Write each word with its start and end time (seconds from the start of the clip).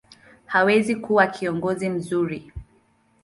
hawezi 0.45 0.95
kuwa 0.95 1.27
kiongozi 1.27 1.89
mzuri. 1.89 2.51